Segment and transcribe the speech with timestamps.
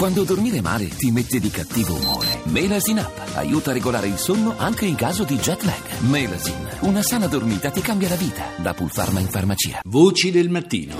[0.00, 2.40] Quando dormire male ti mette di cattivo umore.
[2.44, 6.00] Melasin Up aiuta a regolare il sonno anche in caso di jet lag.
[6.08, 8.46] Melasin, una sana dormita ti cambia la vita.
[8.56, 9.82] Da Pulpharma in farmacia.
[9.84, 10.94] Voci del mattino.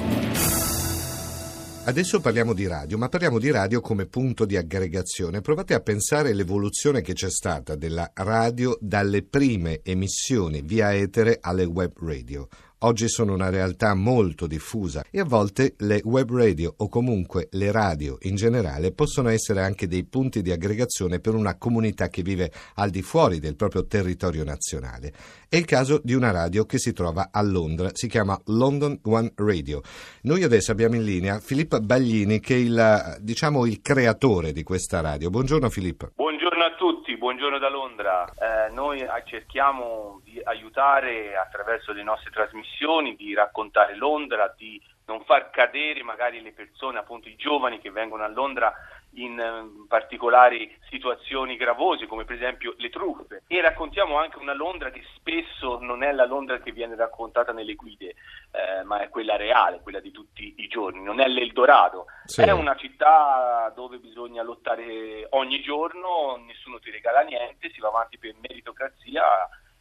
[1.84, 5.40] Adesso parliamo di radio, ma parliamo di radio come punto di aggregazione.
[5.40, 11.64] Provate a pensare all'evoluzione che c'è stata della radio dalle prime emissioni via etere alle
[11.64, 12.46] web radio.
[12.82, 17.70] Oggi sono una realtà molto diffusa e a volte le web radio o comunque le
[17.70, 22.50] radio in generale possono essere anche dei punti di aggregazione per una comunità che vive
[22.76, 25.12] al di fuori del proprio territorio nazionale.
[25.46, 29.30] È il caso di una radio che si trova a Londra, si chiama London One
[29.34, 29.82] Radio.
[30.22, 35.02] Noi adesso abbiamo in linea Filippo Baglini che è il, diciamo, il creatore di questa
[35.02, 35.28] radio.
[35.28, 36.12] Buongiorno Filippo.
[36.16, 38.32] Buongiorno a tutti, buongiorno da Londra.
[38.34, 45.50] Eh, noi cerchiamo di aiutare attraverso le nostre trasmissioni, di raccontare Londra, di non far
[45.50, 48.72] cadere magari le persone, appunto i giovani che vengono a Londra
[49.14, 54.90] in um, particolari situazioni gravose come per esempio le truffe e raccontiamo anche una Londra
[54.90, 58.14] che spesso non è la Londra che viene raccontata nelle guide
[58.52, 62.42] eh, ma è quella reale, quella di tutti i giorni, non è l'Eldorado, sì.
[62.42, 68.18] è una città dove bisogna lottare ogni giorno, nessuno ti regala niente, si va avanti
[68.18, 69.24] per meritocrazia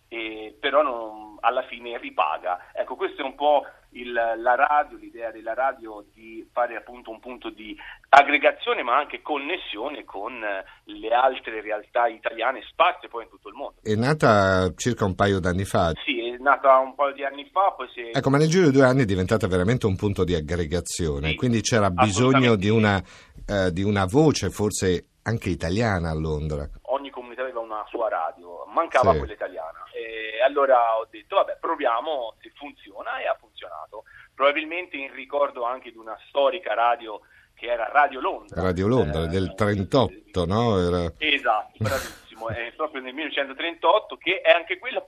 [0.08, 2.72] e però non, alla fine ripaga.
[2.74, 7.20] Ecco, questo è un po' il, la radio, l'idea della radio di fare appunto un
[7.20, 7.76] punto di
[8.10, 13.80] aggregazione ma anche connessione con le altre realtà italiane sparse poi in tutto il mondo.
[13.82, 15.92] È nata circa un paio d'anni fa.
[16.04, 18.18] Sì, è nata un paio di anni fa, poi si è...
[18.18, 21.36] Ecco, ma nel giro di due anni è diventata veramente un punto di aggregazione, sì,
[21.36, 23.02] quindi c'era bisogno di una,
[23.48, 26.68] eh, di una voce forse anche italiana a Londra.
[26.94, 29.18] Ogni comunità aveva una sua radio, mancava sì.
[29.20, 29.69] quella italiana.
[30.20, 34.04] E allora ho detto, vabbè, proviamo se funziona e ha funzionato.
[34.36, 37.22] Probabilmente in ricordo anche di una storica radio
[37.54, 38.62] che era Radio Londra.
[38.62, 40.80] Radio Londra, eh, del 38, no?
[40.80, 41.12] Era...
[41.18, 45.02] Esatto, bravissimo, è proprio nel 1938 che è anche quella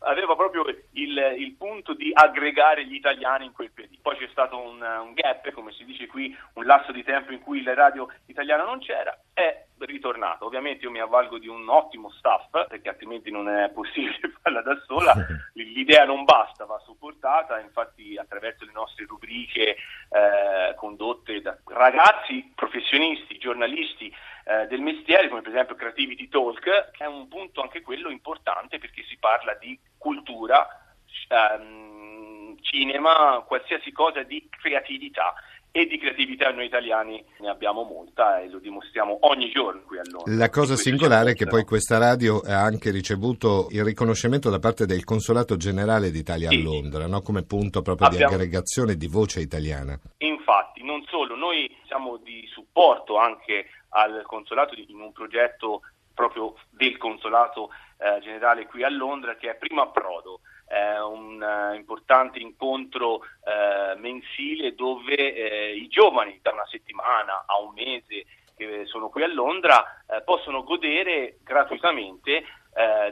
[0.00, 3.98] aveva proprio il, il, punto di aggregare gli italiani in quel periodo.
[4.02, 7.40] Poi c'è stato un, un, gap, come si dice qui, un lasso di tempo in
[7.40, 10.46] cui la radio italiana non c'era, è ritornato.
[10.46, 14.78] Ovviamente io mi avvalgo di un ottimo staff, perché altrimenti non è possibile farla da
[14.86, 15.14] sola,
[15.54, 16.75] l'idea non basta, va
[17.16, 19.76] supportata, infatti attraverso le nostre rubriche
[20.10, 27.04] eh, condotte da ragazzi professionisti, giornalisti eh, del mestiere, come per esempio Creativity Talk, che
[27.04, 30.66] è un punto anche quello importante perché si parla di cultura,
[31.28, 35.34] ehm, cinema, qualsiasi cosa di creatività
[35.76, 40.02] e di creatività noi italiani ne abbiamo molta e lo dimostriamo ogni giorno qui a
[40.10, 40.34] Londra.
[40.34, 44.86] La cosa singolare è che poi questa radio ha anche ricevuto il riconoscimento da parte
[44.86, 46.56] del Consolato Generale d'Italia sì.
[46.56, 47.20] a Londra, no?
[47.20, 48.28] come punto proprio abbiamo...
[48.28, 50.00] di aggregazione di voce italiana.
[50.16, 55.82] Infatti, non solo, noi siamo di supporto anche al Consolato in un progetto
[56.14, 60.40] proprio del Consolato eh, Generale qui a Londra che è Primo Approdo
[60.76, 67.58] eh, un uh, importante incontro eh, mensile dove eh, i giovani da una settimana a
[67.58, 68.26] un mese
[68.56, 69.84] che sono qui a Londra
[70.24, 72.42] possono godere gratuitamente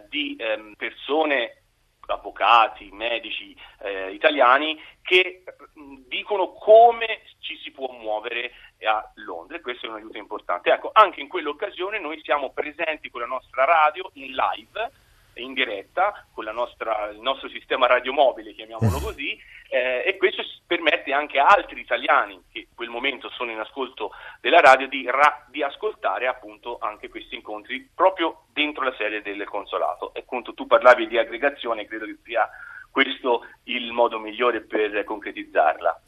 [0.09, 1.65] di ehm, persone
[2.07, 5.43] avvocati, medici eh, italiani che
[5.75, 8.53] mh, dicono come ci si può muovere
[8.85, 10.71] a Londra e questo è un aiuto importante.
[10.71, 14.93] Ecco, anche in quell'occasione noi siamo presenti con la nostra radio in live
[15.37, 21.39] in diretta con nostra, il nostro sistema radiomobile, chiamiamolo così, eh, e questo permette anche
[21.39, 25.63] a altri italiani che in quel momento sono in ascolto della radio di, ra- di
[25.63, 30.15] ascoltare appunto anche questi incontri proprio dentro la sede del consolato.
[30.15, 32.49] E appunto tu parlavi di aggregazione, credo che sia
[32.91, 36.03] questo il modo migliore per concretizzarla.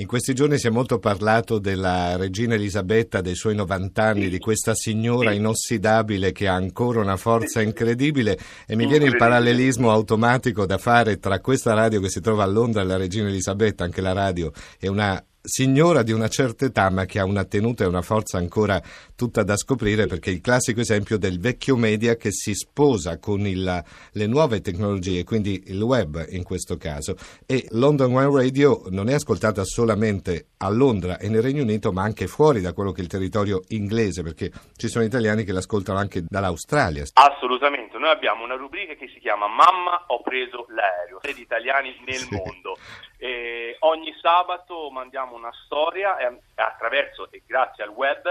[0.00, 4.28] In questi giorni si è molto parlato della regina Elisabetta, dei suoi 90 anni, sì.
[4.30, 5.36] di questa signora sì.
[5.36, 11.18] inossidabile che ha ancora una forza incredibile e mi viene il parallelismo automatico da fare
[11.18, 14.50] tra questa radio che si trova a Londra e la regina Elisabetta, anche la radio
[14.78, 18.38] è una signora di una certa età ma che ha una tenuta e una forza
[18.38, 18.80] ancora
[19.16, 23.46] tutta da scoprire perché è il classico esempio del vecchio media che si sposa con
[23.46, 27.16] il, le nuove tecnologie, quindi il web in questo caso
[27.46, 32.02] e London One Radio non è ascoltata solamente a Londra e nel Regno Unito ma
[32.02, 35.98] anche fuori da quello che è il territorio inglese perché ci sono italiani che l'ascoltano
[35.98, 37.04] anche dall'Australia.
[37.14, 42.14] Assolutamente, noi abbiamo una rubrica che si chiama Mamma ho preso l'aereo, di italiani nel
[42.16, 42.34] sì.
[42.34, 42.76] mondo.
[43.18, 48.26] E ogni sabato mandiamo una storia e attraverso e grazie al web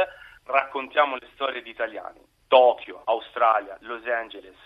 [0.45, 2.19] raccontiamo le storie di italiani.
[2.47, 4.57] Tokyo, Australia, Los Angeles,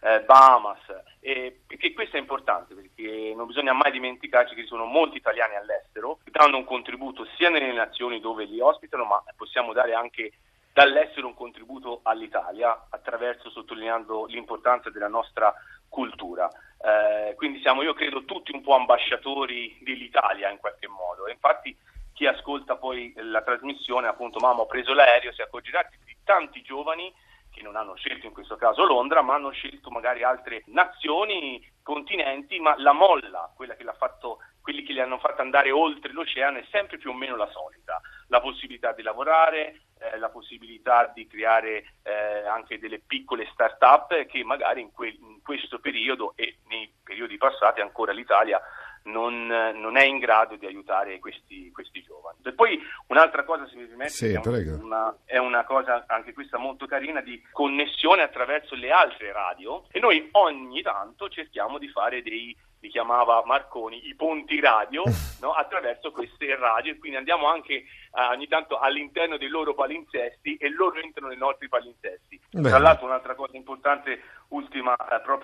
[0.00, 0.80] eh, Bahamas,
[1.18, 5.56] e, e questo è importante perché non bisogna mai dimenticarci che ci sono molti italiani
[5.56, 10.32] all'estero che danno un contributo sia nelle nazioni dove li ospitano, ma possiamo dare anche
[10.72, 15.54] dall'estero un contributo all'Italia attraverso sottolineando l'importanza della nostra
[15.88, 16.50] cultura.
[16.84, 21.28] Eh, quindi siamo, io credo, tutti un po' ambasciatori dell'Italia in qualche modo.
[21.28, 21.74] Infatti
[22.12, 27.12] chi ascolta poi la trasmissione, appunto, mamma ho preso l'aereo, si accorgerà di tanti giovani
[27.50, 32.58] che non hanno scelto in questo caso Londra, ma hanno scelto magari altre nazioni, continenti,
[32.58, 36.58] ma la molla, quella che l'ha fatto, quelli che li hanno fatto andare oltre l'oceano
[36.58, 38.00] è sempre più o meno la solita.
[38.28, 44.42] La possibilità di lavorare, eh, la possibilità di creare eh, anche delle piccole start-up che
[44.42, 48.60] magari in, que- questo periodo e nei periodi passati ancora l'Italia
[49.04, 52.38] non, non, è in grado di aiutare questi, questi, giovani.
[52.42, 54.40] E poi un'altra cosa, se mi permette, sì, è,
[54.80, 60.00] una, è, una, cosa anche questa molto carina di connessione attraverso le altre radio e
[60.00, 65.04] noi ogni tanto cerchiamo di fare dei li chiamava Marconi, i ponti radio
[65.40, 65.52] no?
[65.52, 70.68] attraverso queste radio e quindi andiamo anche uh, ogni tanto all'interno dei loro palinsesti e
[70.68, 72.38] loro entrano nei nostri palinsesti.
[72.50, 74.20] Tra l'altro un'altra cosa importante,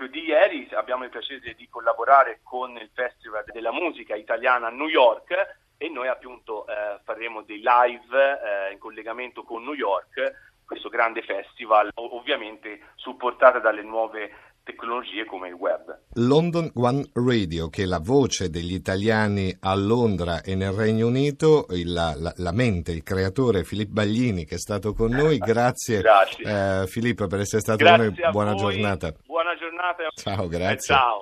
[0.00, 4.70] proprio di ieri, abbiamo il piacere di collaborare con il Festival della Musica Italiana a
[4.70, 5.31] New York
[5.76, 11.91] e noi appunto uh, faremo dei live in collegamento con New York questo grande festival,
[11.94, 14.31] ovviamente supportata dalle nuove
[14.62, 15.99] tecnologie come il web.
[16.14, 21.67] London One Radio, che è la voce degli italiani a Londra e nel Regno Unito,
[21.70, 25.38] il, la, la, mente, il creatore Filippo Baglini che è stato con noi.
[25.50, 26.82] Grazie, grazie.
[26.82, 28.31] Eh, Filippo per essere stato grazie con noi.
[28.31, 29.12] Buona giornata.
[29.60, 30.08] Giornata.
[30.14, 30.74] Ciao, grazie.
[30.74, 31.18] Eh, ciao.